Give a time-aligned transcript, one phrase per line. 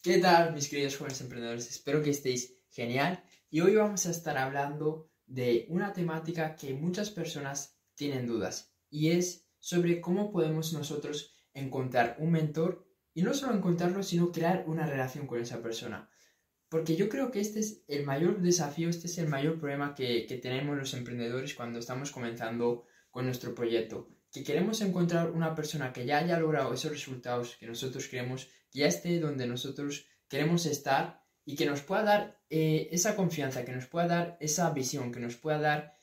[0.00, 1.68] ¿Qué tal, mis queridos jóvenes emprendedores?
[1.68, 3.20] Espero que estéis genial.
[3.50, 9.10] Y hoy vamos a estar hablando de una temática que muchas personas tienen dudas y
[9.10, 14.86] es sobre cómo podemos nosotros encontrar un mentor y no solo encontrarlo, sino crear una
[14.86, 16.08] relación con esa persona.
[16.68, 20.26] Porque yo creo que este es el mayor desafío, este es el mayor problema que,
[20.26, 25.92] que tenemos los emprendedores cuando estamos comenzando con nuestro proyecto que queremos encontrar una persona
[25.92, 30.66] que ya haya logrado esos resultados que nosotros queremos, que ya esté donde nosotros queremos
[30.66, 35.12] estar y que nos pueda dar eh, esa confianza, que nos pueda dar esa visión,
[35.12, 35.94] que nos pueda dar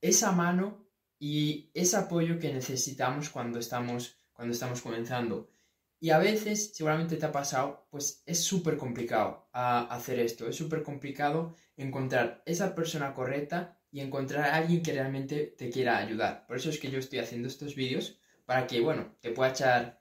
[0.00, 5.50] esa mano y ese apoyo que necesitamos cuando estamos, cuando estamos comenzando.
[6.00, 10.82] Y a veces, seguramente te ha pasado, pues es súper complicado hacer esto, es súper
[10.84, 16.46] complicado encontrar esa persona correcta y encontrar a alguien que realmente te quiera ayudar.
[16.46, 20.00] Por eso es que yo estoy haciendo estos vídeos para que, bueno, te pueda echar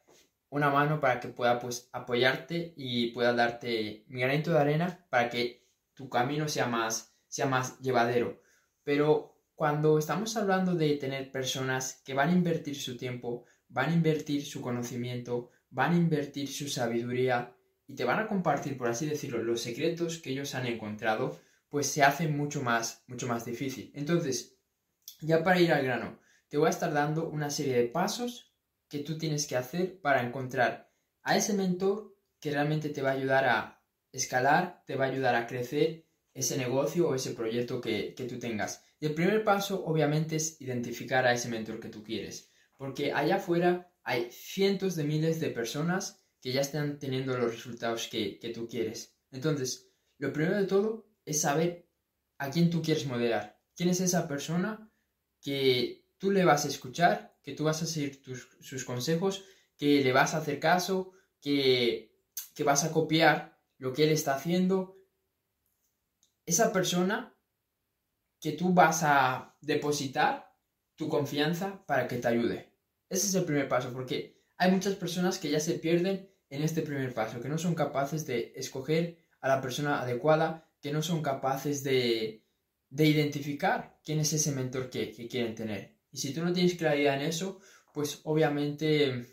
[0.49, 5.29] una mano para que pueda pues apoyarte y pueda darte mi granito de arena para
[5.29, 8.41] que tu camino sea más, sea más llevadero.
[8.83, 13.93] Pero cuando estamos hablando de tener personas que van a invertir su tiempo, van a
[13.93, 17.53] invertir su conocimiento, van a invertir su sabiduría
[17.87, 21.87] y te van a compartir, por así decirlo, los secretos que ellos han encontrado, pues
[21.87, 23.91] se hace mucho más, mucho más difícil.
[23.93, 24.57] Entonces,
[25.21, 28.53] ya para ir al grano, te voy a estar dando una serie de pasos
[28.87, 30.91] que tú tienes que hacer para encontrar
[31.23, 35.35] a ese mentor que realmente te va a ayudar a escalar, te va a ayudar
[35.35, 38.85] a crecer ese negocio o ese proyecto que, que tú tengas.
[38.99, 42.51] Y el primer paso, obviamente, es identificar a ese mentor que tú quieres.
[42.77, 48.07] Porque allá afuera hay cientos de miles de personas que ya están teniendo los resultados
[48.07, 49.17] que, que tú quieres.
[49.31, 51.89] Entonces, lo primero de todo es saber
[52.37, 53.59] a quién tú quieres modelar.
[53.75, 54.89] ¿Quién es esa persona
[55.41, 58.21] que tú le vas a escuchar, que tú vas a seguir
[58.61, 59.43] sus consejos,
[59.77, 61.11] que le vas a hacer caso,
[61.41, 62.15] que,
[62.55, 64.97] que vas a copiar lo que él está haciendo?
[66.45, 67.37] Esa persona
[68.39, 70.55] que tú vas a depositar
[70.95, 72.73] tu confianza para que te ayude.
[73.09, 76.81] Ese es el primer paso, porque hay muchas personas que ya se pierden en este
[76.81, 81.21] primer paso, que no son capaces de escoger a la persona adecuada, que no son
[81.21, 82.45] capaces de,
[82.89, 85.97] identificar quién es ese mentor que, quieren tener.
[86.13, 87.59] Y si tú no tienes claridad en eso,
[87.93, 89.25] pues obviamente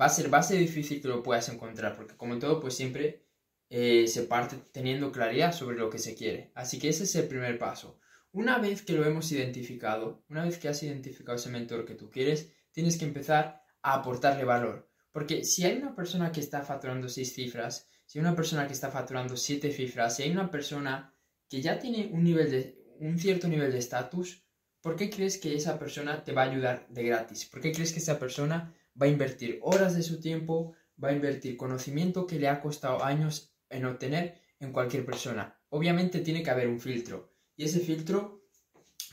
[0.00, 3.26] va a ser, va difícil que lo puedas encontrar, porque como todo, pues siempre
[3.68, 6.52] eh, se parte teniendo claridad sobre lo que se quiere.
[6.54, 7.98] Así que ese es el primer paso.
[8.30, 12.10] Una vez que lo hemos identificado, una vez que has identificado ese mentor que tú
[12.10, 14.88] quieres, tienes que empezar a aportarle valor.
[15.10, 18.72] Porque si hay una persona que está facturando seis cifras, si hay una persona que
[18.72, 21.14] está facturando siete cifras, si hay una persona
[21.48, 24.42] que ya tiene un, nivel de, un cierto nivel de estatus,
[24.80, 27.46] ¿por qué crees que esa persona te va a ayudar de gratis?
[27.46, 31.12] ¿Por qué crees que esa persona va a invertir horas de su tiempo, va a
[31.12, 35.56] invertir conocimiento que le ha costado años en obtener en cualquier persona?
[35.68, 37.32] Obviamente tiene que haber un filtro.
[37.54, 38.44] Y ese filtro,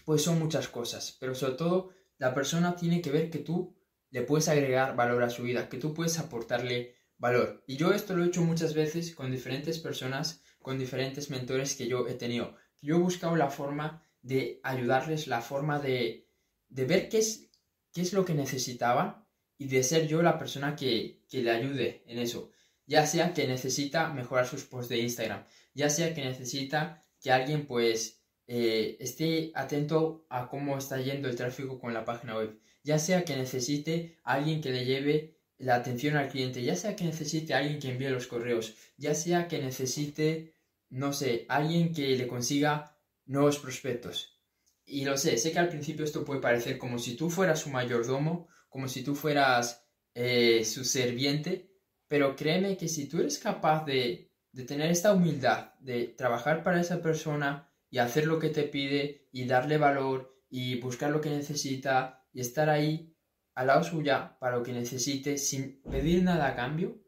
[0.06, 1.16] pues son muchas cosas.
[1.20, 3.76] Pero sobre todo, la persona tiene que ver que tú
[4.10, 7.64] le puedes agregar valor a su vida, que tú puedes aportarle valor.
[7.68, 11.88] Y yo esto lo he hecho muchas veces con diferentes personas, con diferentes mentores que
[11.88, 12.56] yo he tenido.
[12.82, 16.28] Yo he buscado la forma de ayudarles, la forma de,
[16.70, 17.50] de ver qué es,
[17.94, 19.26] qué es lo que necesitaban
[19.58, 22.52] y de ser yo la persona que, que le ayude en eso.
[22.86, 27.66] Ya sea que necesita mejorar sus posts de Instagram, ya sea que necesita que alguien
[27.66, 32.98] pues eh, esté atento a cómo está yendo el tráfico con la página web, ya
[33.00, 37.54] sea que necesite alguien que le lleve la atención al cliente, ya sea que necesite
[37.54, 40.54] alguien que envíe los correos, ya sea que necesite,
[40.90, 44.40] no sé, alguien que le consiga nuevos prospectos.
[44.86, 47.70] Y lo sé, sé que al principio esto puede parecer como si tú fueras su
[47.70, 51.72] mayordomo, como si tú fueras eh, su serviente,
[52.08, 56.80] pero créeme que si tú eres capaz de, de tener esta humildad, de trabajar para
[56.80, 61.30] esa persona y hacer lo que te pide y darle valor y buscar lo que
[61.30, 63.17] necesita y estar ahí,
[63.66, 67.02] lado suya para lo que necesite sin pedir nada a cambio,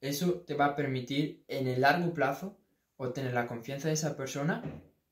[0.00, 2.60] eso te va a permitir en el largo plazo
[2.96, 4.62] obtener la confianza de esa persona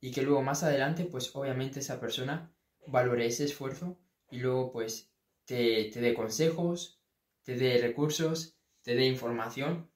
[0.01, 2.55] y que luego más adelante pues obviamente esa persona
[2.87, 3.99] valore ese esfuerzo
[4.31, 5.11] y luego pues
[5.47, 7.01] te, te dé consejos,
[7.43, 9.91] te dé recursos, te dé información,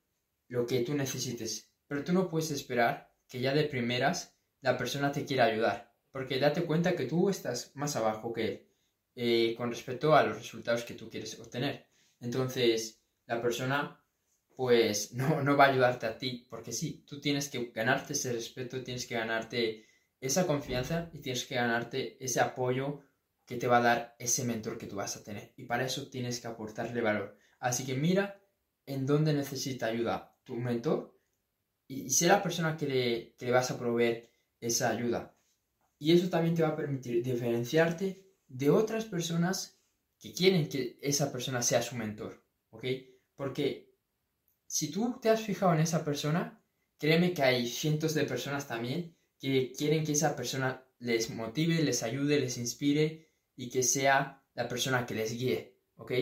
[0.48, 1.70] lo que tú necesites.
[1.86, 6.38] Pero tú no puedes esperar que ya de primeras la persona te quiera ayudar, porque
[6.38, 8.66] date cuenta que tú estás más abajo que él.
[9.18, 11.86] Eh, con respecto a los resultados que tú quieres obtener.
[12.20, 13.98] Entonces, la persona
[14.54, 18.32] pues no, no va a ayudarte a ti, porque sí, tú tienes que ganarte ese
[18.32, 19.86] respeto, tienes que ganarte
[20.20, 23.00] esa confianza y tienes que ganarte ese apoyo
[23.46, 25.54] que te va a dar ese mentor que tú vas a tener.
[25.56, 27.38] Y para eso tienes que aportarle valor.
[27.58, 28.42] Así que mira
[28.84, 31.18] en dónde necesita ayuda tu mentor
[31.88, 34.28] y, ser la persona que le vas a proveer
[34.60, 35.34] esa ayuda.
[35.98, 39.80] Y eso también te va a permitir diferenciarte de otras personas
[40.18, 42.84] que quieren que esa persona sea su mentor, ¿ok?
[43.34, 43.94] Porque
[44.66, 46.64] si tú te has fijado en esa persona,
[46.98, 52.02] créeme que hay cientos de personas también que quieren que esa persona les motive, les
[52.02, 56.12] ayude, les inspire y que sea la persona que les guíe, ¿ok?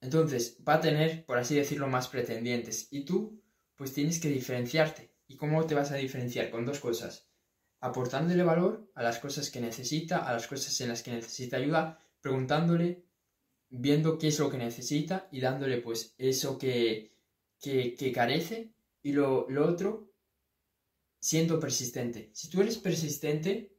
[0.00, 3.42] Entonces va a tener, por así decirlo, más pretendientes y tú
[3.76, 5.14] pues tienes que diferenciarte.
[5.26, 6.50] ¿Y cómo te vas a diferenciar?
[6.50, 7.28] Con dos cosas.
[7.84, 11.98] Aportándole valor a las cosas que necesita, a las cosas en las que necesita ayuda,
[12.22, 13.04] preguntándole,
[13.68, 17.12] viendo qué es lo que necesita y dándole pues eso que,
[17.60, 18.72] que, carece.
[19.02, 20.10] Y lo, lo otro,
[21.20, 22.30] siendo persistente.
[22.32, 23.76] Si tú eres persistente,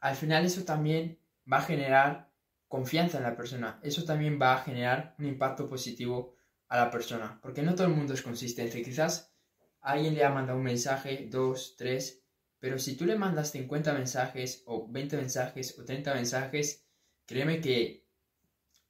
[0.00, 1.20] al final eso también
[1.50, 2.32] va a generar
[2.66, 3.78] confianza en la persona.
[3.84, 6.34] Eso también va a generar un impacto positivo
[6.66, 8.82] a la persona, porque no todo el mundo es consistente.
[8.82, 9.32] Quizás
[9.80, 12.24] alguien le ha mandado un mensaje, dos, tres,
[12.60, 16.86] pero si tú le mandas 50 mensajes o 20 mensajes o 30 mensajes,
[17.26, 18.06] créeme que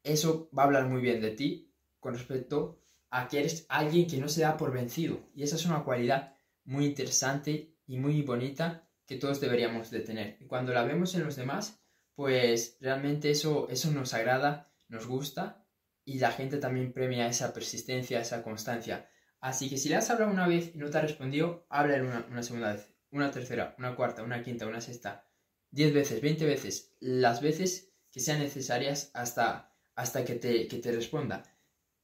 [0.02, 2.80] eso va a hablar muy bien de ti con respecto
[3.10, 5.28] a que eres alguien que no se da por vencido.
[5.34, 6.34] Y esa es una cualidad
[6.64, 10.36] muy interesante y muy bonita que todos deberíamos de tener.
[10.40, 11.80] Y cuando la vemos en los demás,
[12.14, 15.64] pues realmente eso, eso nos agrada, nos gusta
[16.04, 19.08] y la gente también premia esa persistencia, esa constancia.
[19.40, 22.26] Así que si le has hablado una vez y no te ha respondido, háblale una,
[22.30, 25.26] una segunda vez, una tercera, una cuarta, una quinta, una sexta,
[25.70, 30.92] diez veces, veinte veces, las veces que sean necesarias hasta, hasta que, te, que te
[30.92, 31.42] responda.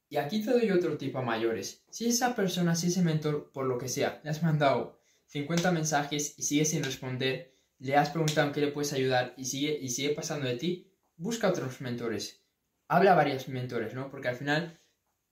[0.09, 1.83] Y aquí te doy otro tipo a mayores.
[1.89, 6.35] Si esa persona, si ese mentor, por lo que sea, le has mandado 50 mensajes
[6.37, 10.13] y sigue sin responder, le has preguntado qué le puedes ayudar y sigue, y sigue
[10.13, 12.45] pasando de ti, busca otros mentores
[12.87, 14.09] habla a varios mentores, ¿no?
[14.09, 14.79] Porque al final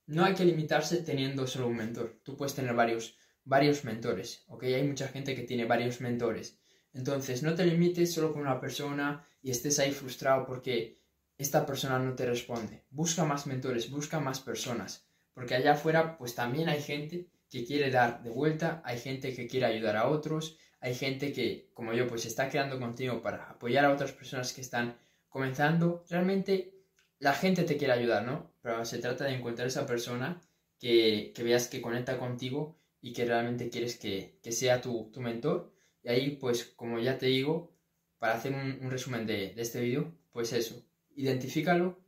[0.06, 2.20] no hay que limitarse teniendo solo un mentor.
[2.24, 4.64] Tú puedes tener varios, varios mentores, ¿ok?
[4.64, 6.60] Hay mucha gente que tiene varios mentores.
[6.94, 11.02] Entonces, no te limites solo con una persona y estés ahí frustrado porque
[11.38, 12.86] esta persona no te responde.
[12.90, 15.08] Busca más mentores, busca más personas.
[15.34, 19.48] Porque allá afuera, pues también hay gente que quiere dar de vuelta, hay gente que
[19.48, 23.86] quiere ayudar a otros, hay gente que, como yo, pues está quedando contigo para apoyar
[23.86, 24.98] a otras personas que están
[25.30, 26.04] comenzando.
[26.10, 26.74] Realmente
[27.20, 28.54] la gente te quiere ayudar, ¿no?
[28.62, 30.42] Pero se trata de encontrar esa persona
[30.78, 35.74] que, veas que conecta contigo y que realmente quieres que, sea tu, mentor.
[36.04, 37.76] Y ahí, pues, como ya te digo,
[38.18, 40.82] para hacer un, resumen de, este vídeo, pues eso,
[41.14, 42.00] identifícalo,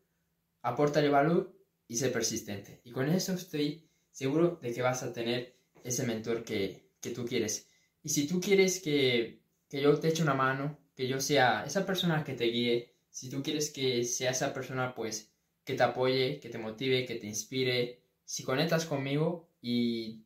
[0.62, 1.53] apórtale valor
[1.86, 2.80] y sé persistente.
[2.86, 7.68] Y con eso estoy seguro de que vas a tener ese mentor que, tú quieres.
[8.01, 11.86] Y si tú quieres que, que yo te eche una mano, que yo sea esa
[11.86, 15.30] persona que te guíe, si tú quieres que sea esa persona, pues,
[15.65, 20.25] que te apoye, que te motive, que te inspire, si conectas conmigo y,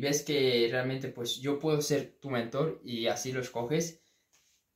[0.00, 4.02] ves que realmente, pues, yo puedo ser tu mentor y así lo escoges,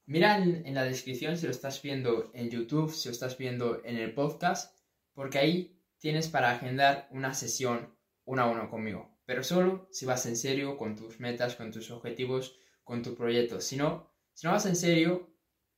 [0.06, 3.96] mira en, la descripción si lo estás viendo en YouTube, si lo estás viendo en
[3.96, 4.74] el podcast,
[5.12, 7.94] porque ahí tienes para agendar una sesión
[8.24, 9.18] uno a uno conmigo.
[9.26, 13.60] Pero solo si vas en serio con tus metas, con tus objetivos, con tu proyecto.
[13.60, 15.28] Si no, si no vas en serio,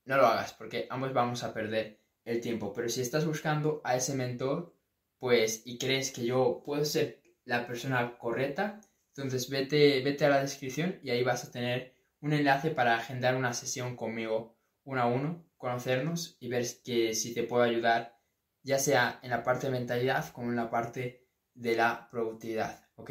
[0.04, 2.72] no lo hagas porque ambos vamos a perder el tiempo.
[2.72, 4.76] Pero si estás buscando a ese mentor,
[5.19, 8.81] pues, y crees que yo puedo ser la persona correcta,
[9.14, 13.36] entonces vete, vete a la descripción y ahí vas a tener un enlace para agendar
[13.36, 18.19] una sesión conmigo uno a uno, conocernos y ver que si te puedo ayudar,
[18.62, 23.10] ya sea en la parte de mentalidad como en la parte de la productividad, ¿ok?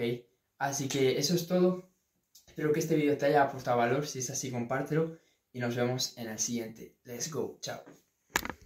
[0.57, 1.89] Así que eso es todo.
[2.47, 4.05] Espero que este vídeo te haya aportado valor.
[4.05, 5.17] Si es así, compártelo
[5.53, 6.97] y nos vemos en el siguiente.
[7.03, 7.57] Let's go.
[7.61, 7.81] Chao.